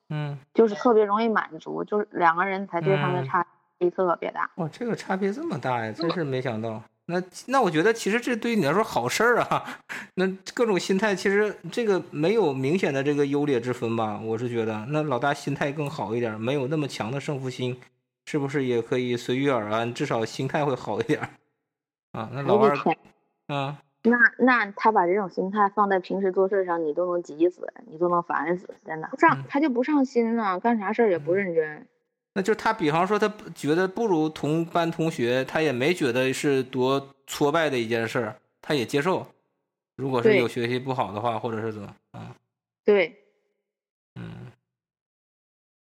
[0.09, 3.45] 嗯，就是特别容易满足，就是两个人才对方面差
[3.79, 4.49] 异特别大。
[4.55, 6.81] 哇，这个差别这么大呀，真是没想到。
[7.07, 9.63] 那那我觉得其实这对于你来说好事儿啊，
[10.15, 14.19] 那各种心态其实这个没有明显的这个优劣之分吧？
[14.23, 17.79] 我是觉得那老大心态更好一点，没有那么强的胜负心，
[18.25, 19.93] 是不是也可以随遇而安？
[19.93, 21.21] 至少心态会好一点
[22.11, 22.29] 啊。
[22.33, 22.75] 那老二，
[23.47, 31.87] 啊，那那他把这种心态放在平时做事上，你都能急死，你都能烦死，真的不上他就不上心呢，干啥事儿也不认真。
[32.33, 39.25] 那就他，比方说他觉得不如同班同学，他也没觉得是多挫败的一件事儿，他也接受。
[39.95, 42.35] 如果是有学习不好的话，或者是怎么啊？
[42.83, 43.24] 对，嗯。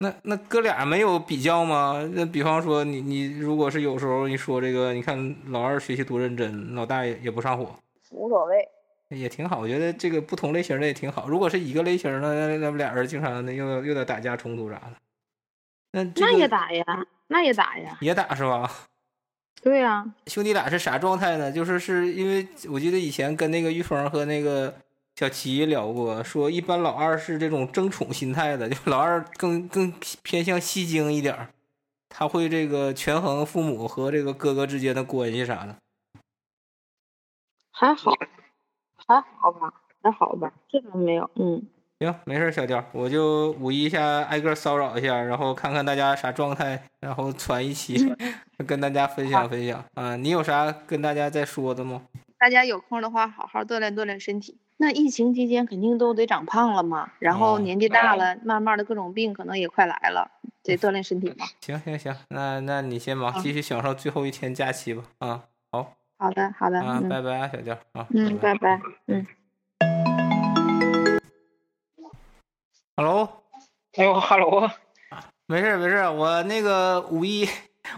[0.04, 2.06] 那那哥俩没有比较吗？
[2.12, 7.74] 那比方说你你如果是有时候你说这个，你看老二学习多认真，老大也也不上火，
[8.10, 8.68] 无所谓，
[9.08, 9.58] 也挺好。
[9.58, 11.26] 我觉得这个不同类型的也挺好。
[11.26, 14.92] 如果是一个类型的，那那不俩人经常的又又得打架冲突啥的。
[15.92, 16.84] 那那也打呀，
[17.28, 18.70] 那也打呀，也打是吧？
[19.62, 21.50] 对呀，兄弟俩是啥状态呢？
[21.50, 24.74] 就是是因为我记得以前跟那个玉峰和那个
[25.16, 31.48] 小齐聊过，说一般老二是这种争宠心态的，就老二更更偏向戏精一点儿
[32.08, 35.76] 他会这个权衡父母和这个哥哥之间的关系啥的。
[37.70, 38.12] 还好，
[38.96, 39.72] 还好吧，
[40.02, 41.62] 还好吧，这倒没有，嗯。
[42.00, 47.96] 行，没事，小雕，我就五一下挨个骚扰一下，然后看看大家啥状态，然后传一期，
[48.66, 50.16] 跟大家分享分享啊。
[50.16, 52.02] 你有啥跟大家再说的吗？
[52.38, 54.58] 大家有空的话，好好锻炼锻炼身体。
[54.76, 60.30] 那疫情期间肯定都得长胖了嘛，然后年纪大了，慢慢的各种病可能也快来了，
[60.62, 61.46] 得锻炼身体嘛。
[61.60, 65.04] 行行行，那那你先忙，继续享受最后一天假期吧。
[65.18, 65.92] 啊，好。
[66.16, 66.80] 好的好的。
[66.80, 68.06] 啊，拜拜啊，小娇啊。
[68.10, 68.80] 嗯，拜拜。
[69.06, 69.26] 嗯。
[72.96, 73.28] Hello，
[73.96, 74.70] 哎呦，Hello，
[75.46, 77.48] 没事没事，我那个五一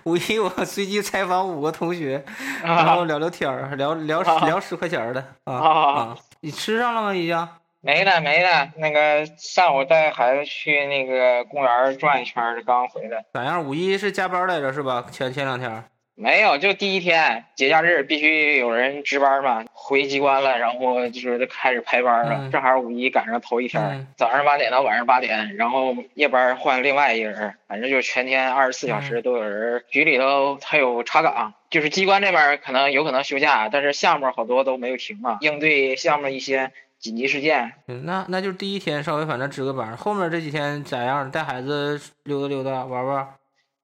[0.05, 2.25] 五一我随机采访五个同学，
[2.63, 6.17] 然后聊聊天儿，聊聊聊十块钱的啊啊！
[6.47, 7.13] 你吃上了吗？
[7.13, 7.49] 已经？
[7.81, 13.25] 没了没了，那个上午带孩子去那个公园转一圈刚回来。
[13.33, 13.65] 咋样？
[13.65, 15.05] 五一是加班来着是吧？
[15.11, 15.83] 前前两天。
[16.19, 19.65] 没有，就第一天节假日必须有人值班嘛。
[19.73, 22.51] 回机关了，然后就是开始排班了。
[22.51, 29.85] 正好五一赶上头一天，早上八点到晚上八点，然后夜班换另外一个人，反正就全天二十四小时都有人。
[29.91, 37.73] 局里头还有查岗，就是机关这边可能有可能休假，但是项目好多都没有停嘛，应对项目一些紧急事件。
[37.89, 41.31] 嗯，那那就是第一天稍微反正值个班，后面这几天咋样？
[41.31, 43.29] 带孩子溜达溜达玩玩。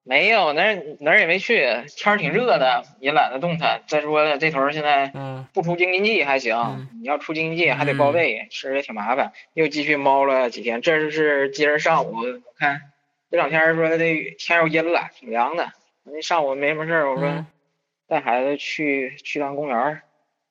[0.04, 1.64] 没有，哪哪儿也没去，
[1.96, 3.82] 天儿挺热的，也懒得动弹。
[3.86, 5.12] 再说了，这头现在
[5.52, 9.32] 不出京津冀还行，你要出京津冀还得报备，吃也挺麻烦。
[9.54, 12.80] 又继续猫了几天，这是今儿上午我看
[13.30, 15.70] 这两天说这天又阴了，挺凉的。
[16.02, 17.46] 那上午没什么事儿，我说
[18.08, 20.02] 带孩子去去趟公园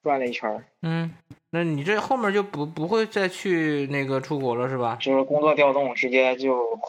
[0.01, 0.63] 转了一圈。
[0.81, 1.13] 嗯，
[1.49, 4.97] 那你这后面就不不会再去那个出国了是吧？
[5.01, 6.79] 就是工作调动，直接就。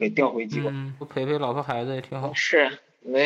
[0.00, 2.32] 给调回机关，不陪陪老婆孩子也挺好。
[2.32, 3.20] 是，那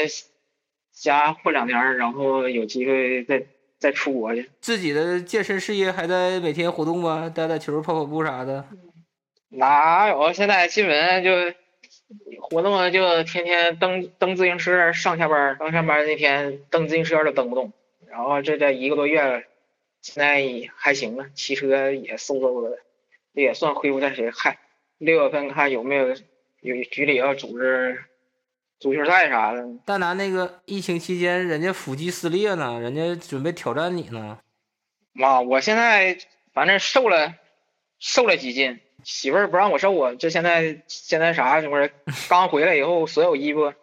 [0.91, 3.47] 家混两年，然后有机会再
[3.79, 4.51] 再出国去。
[4.61, 7.33] 自己的健身事业还在每天活动吗？
[7.33, 8.67] 打打球、跑跑步啥的？
[9.51, 10.33] 哪有？
[10.33, 11.31] 现在基本上就
[12.41, 17.73] 活动就天天蹬蹬自行车上下班，刚上班那天蹬自行车都蹬不动。
[18.09, 19.43] 然后这这一个多月了，
[20.03, 20.43] 现在
[20.75, 22.79] 还行了，骑车也嗖嗖的，
[23.33, 24.33] 这也算恢复在谁？
[24.33, 24.59] 嗨，
[24.99, 26.17] 六月份看有没有。
[26.65, 28.05] 有局里要组织
[28.81, 29.63] 足球赛啥的。
[29.85, 34.39] 但咱那个疫情期间，人家腹肌撕裂呢，人家准备挑战你呢。
[35.13, 36.17] 妈，我现在
[36.55, 37.35] 反正瘦了，
[37.99, 38.81] 瘦了几斤。
[39.03, 41.61] 媳妇儿不让我瘦啊，这现在现在啥？
[41.61, 41.93] 不是
[42.31, 43.75] 刚回来以后，所有衣服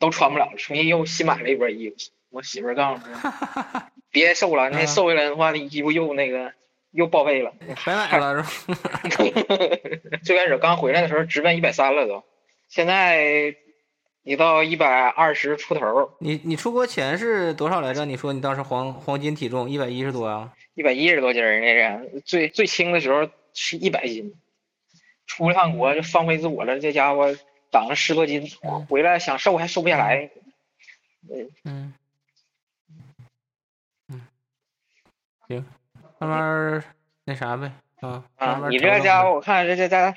[0.00, 1.96] 都穿不了了，重新又新买了一波衣服。
[2.30, 6.52] 我媳妇儿告诉我， 别瘦了，那瘦下来的话，那衣服又那个。
[6.92, 7.52] 又报废了，
[7.84, 8.76] 白买了是吧？
[10.22, 12.22] 最开始刚回来的时候直奔一百三了都，
[12.68, 13.56] 现在
[14.22, 16.14] 你到一百二十出头。
[16.20, 18.04] 你你出国前是多少来着？
[18.04, 20.52] 你说你当时黄黄金体重一百一十多啊？
[20.74, 24.34] 一百一十多斤儿那是最最轻的时候是一百斤，
[25.26, 27.34] 出了趟国就放飞自我了，这家伙
[27.70, 28.50] 长了十多斤，
[28.88, 30.30] 回来想瘦还瘦不下来。
[31.64, 31.94] 嗯
[34.08, 34.26] 嗯，
[35.48, 35.64] 行。
[36.22, 36.84] 慢慢
[37.24, 38.68] 那啥呗，啊啊！
[38.70, 40.14] 你这家伙，我看这这这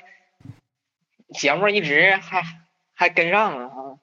[1.34, 2.42] 节目一直还
[2.94, 3.98] 还跟上了啊。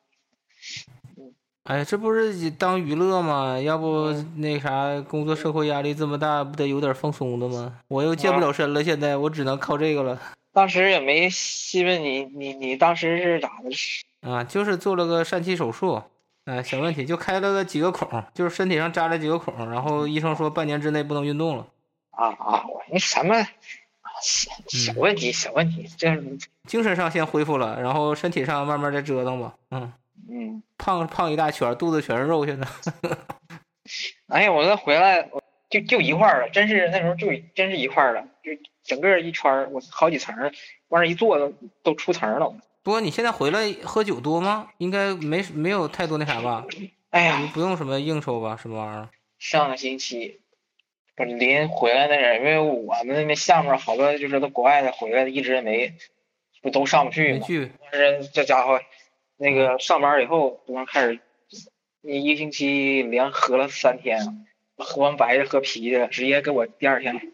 [1.63, 3.58] 哎，这不是当娱乐吗？
[3.58, 7.80] 要不那啥，工作社会压力这么大，不得有点放松的吗？
[7.88, 10.20] 我又健不了身了，现在我只能靠这个了。
[10.52, 14.30] 当时也没细问你，你你当时是咋的？
[14.30, 16.04] 啊，就是做了个疝气手术，
[16.44, 21.66] 哎，小问题，就开了个几个孔，就是身体上扎了几个孔，然后医生说半年之内不能运动了。
[22.15, 22.65] 啊啊！
[22.67, 23.43] 我那什么
[24.21, 26.15] 小小问题，小问题，这
[26.67, 29.56] 精神上先恢复了，然后身体上慢慢再折腾吧。
[29.71, 29.91] 嗯
[30.30, 32.67] 嗯，胖胖一大圈，肚子全是肉，现在。
[34.28, 38.52] 哎呀，我这回来，我就就一块了，真是那时候就真是一块了，就
[38.84, 40.36] 整个一圈我好几层，
[40.89, 42.56] 往那一坐都都出层了。
[42.84, 44.69] 不过你现在回来喝酒多吗？
[44.78, 46.65] 应该没没有太多那啥吧？
[47.10, 48.58] 哎呀，不用什么应酬吧？
[48.62, 49.10] 什么玩意儿？
[49.39, 50.39] 上个星期。
[51.15, 55.93] 不是临回来那人，因为我们那项目好多就是都国外的回来的，一直也没
[56.63, 57.45] 不都上不去嘛。
[57.91, 58.80] 但是这家伙
[59.38, 61.19] 那个上班以后，突然开始
[62.02, 67.34] 那一个星期连喝了三天，喝完白的喝啤的，直接给我第二天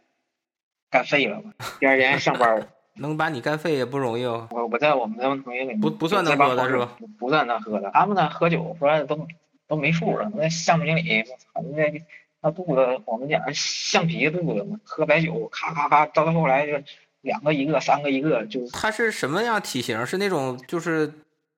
[0.90, 1.42] 干废了。
[1.80, 2.68] 第二天上班
[3.00, 4.50] 能把你干废也不容易哦。
[4.52, 6.98] 我我在我们那同学里不不算能喝的是吧？
[7.18, 9.26] 不算能喝的，他们那喝酒说都
[9.70, 10.30] 都没数了。
[10.36, 12.02] 那项目经理，我操那。
[12.42, 16.74] 那肚子，我们讲橡皮肚子嘛，喝白酒，咔咔咔，到后来就
[17.22, 20.06] 两个一个，三个一个，就他是什么样体型？
[20.06, 21.12] 是那种就是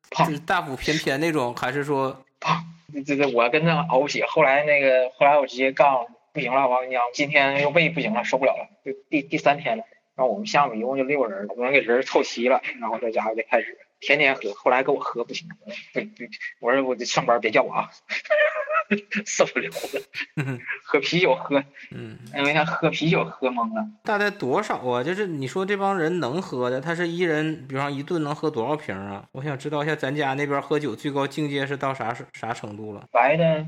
[0.09, 2.63] 胖，大腹便便那种，还是说胖？
[3.05, 4.21] 这这我跟他熬不起。
[4.23, 9.83] 后来那个后来我直接告诉不行了，我跟你讲，今天又胃不行了，受不了了，就第第三天了。
[10.15, 14.53] 然后我们项目一共就六个人，我们给人凑齐了，然后这家伙就开始天天喝。
[14.53, 15.47] 后来给我喝不行，
[16.59, 17.89] 我说我得上班，别叫我啊。
[19.25, 23.87] 受不了了，喝啤酒喝，嗯，因为他喝啤酒喝懵了。
[24.03, 25.01] 大概多少啊？
[25.01, 29.25] 就是你说这帮人能喝的，他是一人，比方一顿能喝多少瓶啊？
[29.31, 33.07] 我想知道一下，咱家那边喝酒最高境界是到啥啥程度了？
[33.13, 33.65] 白的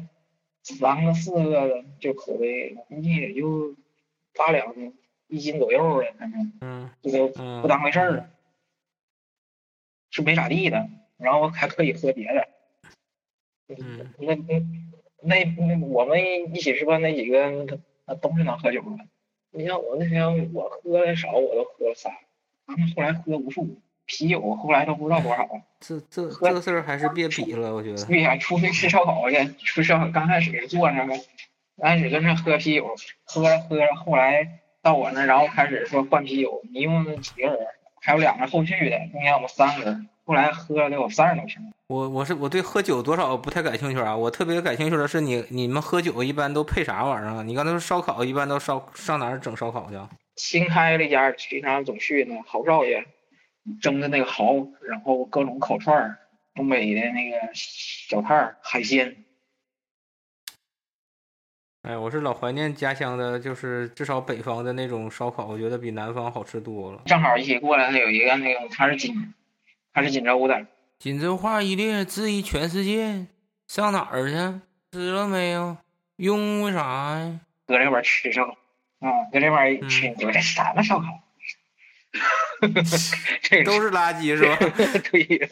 [0.63, 3.73] 三个四个的就可以，估计也就
[4.35, 4.75] 八两
[5.27, 7.29] 一斤左右的，反正，嗯，这个
[7.61, 8.29] 不当回事儿了，
[10.13, 10.87] 是没咋地的。
[11.17, 12.47] 然后还可以喝别的，
[13.67, 14.63] 嗯，那那。
[15.25, 16.19] 那那我们
[16.53, 17.49] 一起吃饭那几个，
[18.05, 19.05] 那都是能喝酒的。
[19.51, 22.11] 你像我那天我喝的少，我都喝了仨，
[22.67, 25.47] 他们后来喝无数啤酒，后来都不知道多少。
[25.79, 28.05] 这这这事儿还是别比了，我觉得。
[28.05, 31.13] 对呀，出去吃烧烤去，出烧烤刚开始坐那个，
[31.77, 32.93] 刚开始跟那喝啤酒，
[33.23, 37.65] 喝着喝着，后来到我那，然后开始说换啤酒，一共几个人，
[38.03, 40.09] 还有两个后续的，中间我们三个人。
[40.25, 41.57] 后来喝了得有三十多瓶。
[41.87, 47.43] 我我是我对喝酒多少不太感兴趣啊，我特别感兴趣的是你你们喝酒一般都配啥玩意儿啊？
[47.43, 49.97] 你刚才说烧烤一般都烧上哪儿整烧烤去？
[50.35, 53.05] 新开了一家，平常总去那豪少爷
[53.81, 56.17] 蒸的那个蚝，然后各种烤串儿，
[56.55, 59.15] 东北的那个小摊儿海鲜。
[61.83, 67.01] 哎，我是老怀念家乡的，就是至少北方的那种烧烤，我觉得比南方好吃多了。
[67.05, 69.33] 正好一起过来的有一个那个，他是锦，
[69.93, 70.65] 他是锦州的。
[70.97, 73.27] 锦州话一列，质疑全世界。
[73.67, 74.61] 上哪儿去？
[74.93, 75.75] 吃了没有？
[76.15, 76.79] 用为啥
[77.19, 77.41] 呀？
[77.67, 78.51] 搁这边吃烧烤，
[78.99, 81.05] 啊，搁这边吃，你说这什么烧烤？
[83.41, 84.55] 这都是垃圾是吧？
[85.11, 85.49] 对。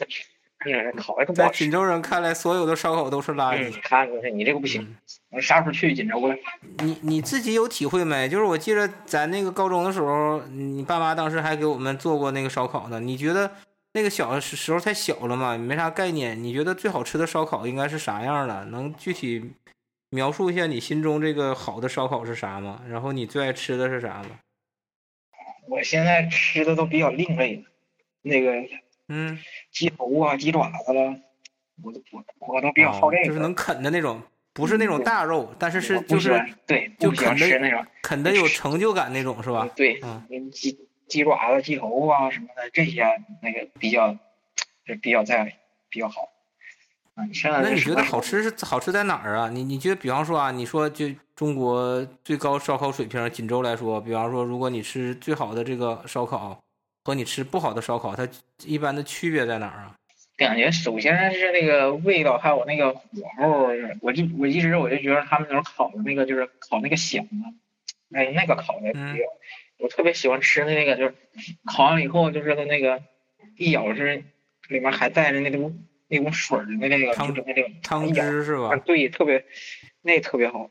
[0.64, 3.80] 嗯，烤的在锦州人看来，所有的烧烤都是垃圾。
[3.82, 4.96] 看，你这个不行。
[5.30, 6.36] 我啥时候去锦州了？
[6.78, 8.28] 你你自己有体会没？
[8.28, 13.00] 就是我记得咱那个高中的时候，你爸妈当时还给我们做过那个烧烤呢。
[13.00, 13.50] 你觉得
[13.94, 16.40] 那个小时候太小了嘛，没啥概念。
[16.42, 18.64] 你觉得最好吃的烧烤应该是啥样的？
[18.66, 19.52] 能具体
[20.10, 22.82] 描述一下你心中这个好的烧烤是啥吗？
[22.88, 24.30] 然后你最爱吃的是啥吗？
[25.68, 27.64] 我现在吃的都比较另类，
[28.22, 28.52] 那个。
[29.14, 29.38] 嗯，
[29.70, 31.14] 鸡头啊，鸡爪子了，
[31.82, 34.22] 我我我都比较好这个，就是能啃的那种，
[34.54, 39.68] 不是那种大肉，但是是就是对，就啃的那种，啃的有成就感那种，是吧？
[39.76, 43.04] 对，嗯，鸡鸡爪子、鸡头啊什么的这些，
[43.42, 44.14] 那个比较
[44.86, 45.58] 就比较在
[45.90, 46.30] 比较好。
[47.14, 49.50] 啊，你那你觉得好吃是好吃在哪儿啊？
[49.50, 51.04] 你你觉得，比方说啊，你说就
[51.36, 56.58] 中国最高烧烤水平锦州来说，比方说，如果你吃最好的这个烧烤。
[57.04, 58.28] 和你吃不好的烧烤，它
[58.64, 59.96] 一般的区别在哪儿啊？
[60.36, 63.02] 感觉首先是那个味道，还有那个火
[63.38, 63.68] 候。
[64.00, 67.52] 我就我一直我就觉得他们那种烤的那个就是烤那个响啊，
[68.12, 69.24] 哎，那个烤的比较，
[69.78, 71.14] 我特别喜欢吃的那个就是
[71.64, 73.02] 烤完了以后就是它那个
[73.56, 74.24] 一咬是
[74.68, 78.74] 里面还带着那种那种水的那个汤那个汤汁是吧？
[78.84, 79.44] 对，特别
[80.00, 80.70] 那特别好。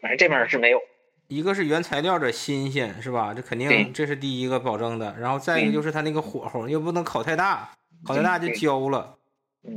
[0.00, 0.80] 反正这边是没有。
[1.28, 3.32] 一个是原材料的新鲜，是吧？
[3.32, 5.16] 这肯定这是第一个保证的。
[5.18, 7.70] 然后再一个就是它那个火候，又不能烤太大，
[8.04, 9.16] 烤太大就焦了；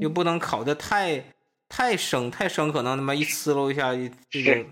[0.01, 1.23] 又不能烤的太
[1.69, 3.93] 太生，太生可能他妈一呲溜一下，
[4.29, 4.65] 这个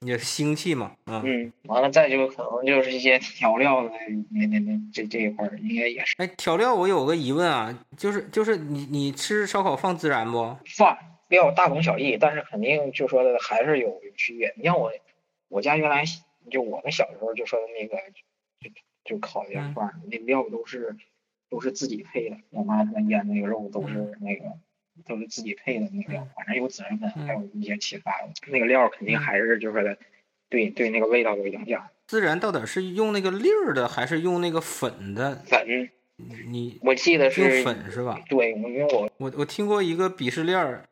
[0.00, 0.92] 也腥气嘛。
[1.06, 3.90] 嗯，完了再就可能就是一些调料的
[4.30, 6.14] 那那那这这一块儿应该也是。
[6.16, 10.56] 哎，调料我有个疑问啊，就是就是你你吃烧烤放孜然不？
[10.76, 10.96] 放，
[11.28, 14.52] 料大同小异，但是肯定就说的还是有有区别。
[14.56, 14.90] 你像我。
[15.52, 16.04] 我家原来
[16.50, 17.98] 就我们小时候就说的那个，
[18.58, 18.70] 就
[19.04, 20.96] 就烤的饭，那料都是
[21.50, 22.38] 都是自己配的。
[22.48, 24.44] 我妈他们腌那个肉都是那个
[25.06, 28.32] 都是自己配的那个料，反正有孜然粉，还有一些其他的。
[28.50, 29.98] 那个料肯定还是就是的，
[30.48, 31.86] 对对那个味道有影响。
[32.08, 35.42] 孜然到底是用那个粒儿的，还是用那个粉的？
[35.44, 35.90] 粉。
[36.46, 38.18] 你我记得是用粉是吧？
[38.28, 40.88] 对，因为我我我听过一个鄙视链儿。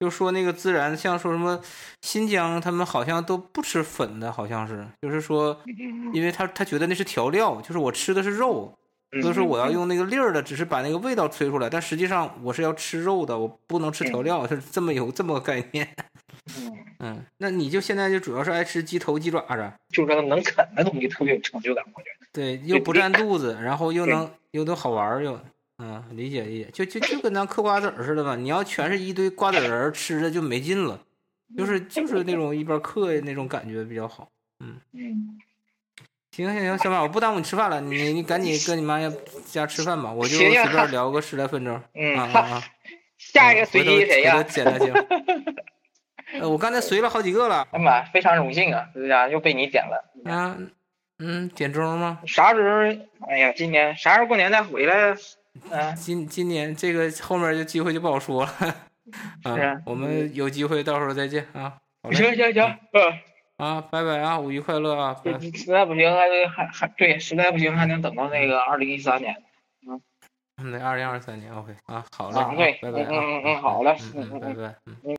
[0.00, 1.60] 就说那个孜然，像说什么
[2.00, 5.60] 新疆，他们好像都不吃粉的，好像是，就是说，
[6.14, 8.74] 因为他他觉得那是调料，就是我吃的是肉，
[9.20, 15.94] 所以说我要用那个粒儿的，只是把那个味道吹出来，但实际上我是要吃肉的，我不能吃调料，是这么有这么个概念。
[17.00, 22.26] 嗯，那你就现在就主要是爱吃鸡头鸡爪子，就这个能啃的东西特别有成就感，我觉得。
[22.32, 25.38] 对，又不占肚子，然后又能又都好玩又。
[25.80, 28.36] 嗯，理解理解，就就就跟咱嗑瓜子儿似的吧。
[28.36, 31.00] 你要全是一堆瓜子仁儿，吃的就没劲了。
[31.56, 34.28] 就是就是那种一边嗑那种感觉比较好。
[34.60, 35.38] 嗯嗯，
[36.30, 39.00] 行行行，小马，我不耽误你吃饭了，你你赶紧跟你妈
[39.46, 41.80] 家吃饭吧，我就随便聊个十来分钟。
[41.94, 42.62] 嗯啊啊。
[43.18, 44.42] 下一个随机谁呀？
[44.44, 44.78] 简单
[46.42, 47.66] 我刚才随了好几个了。
[47.72, 50.04] 哎妈，非常荣幸啊，这家又被你点了。
[50.30, 50.56] 啊，
[51.18, 52.20] 嗯，点钟吗？
[52.26, 53.26] 啥时候？
[53.28, 55.16] 哎呀，今年啥时候过年再回来？
[55.70, 58.50] 嗯， 今今年这个后面就机会就不好说了，
[59.44, 61.76] 啊，我们有机会到时候再见啊。
[62.12, 63.18] 行行行，嗯，
[63.58, 65.14] 啊，拜拜啊，五一快乐啊。
[65.52, 69.36] 实在不行还还还对，实在不行还能等到那个二零一三年。
[69.86, 70.00] 嗯，
[70.70, 75.16] 那二零二三年 OK 啊，好嘞，对，拜拜啊，嗯嗯，好嘞，嗯，拜拜，嗯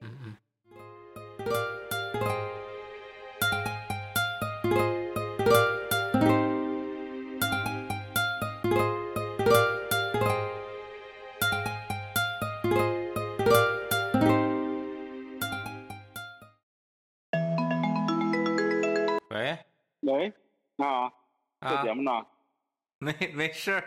[23.03, 23.83] 没没事儿，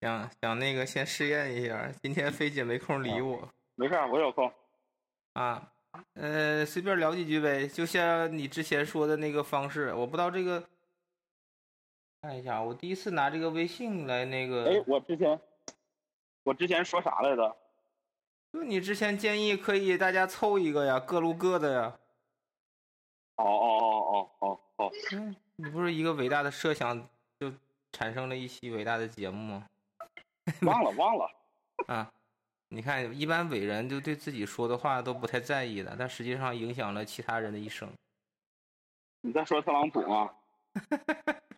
[0.00, 4.50] 想想那个先试验一下，今天菲姐没空理我，没事儿，我有空，
[5.34, 5.70] 啊，
[6.14, 10.66] 呃，随便聊几句呗，就像你之前说的那个方式，我不知道这个，
[12.22, 15.38] 看一下，我第一次拿这个微信来那个，哎，我之前，
[16.44, 17.56] 我之前说啥来着？
[18.54, 21.98] 就你之前建议可以大家凑一个呀，各录各的呀。
[23.36, 24.90] 哦哦哦哦哦。
[25.12, 27.06] 嗯，你不是一个伟大的设想，就
[27.92, 29.66] 产生了一期伟大的节目吗？
[30.62, 31.30] 忘了忘了
[31.86, 32.10] 啊
[32.68, 37.90] 你看，一般伟人就对自己说的话都不太在意的，但实际上影响了其他人的一生。
[39.22, 40.30] 你在说特朗普吗？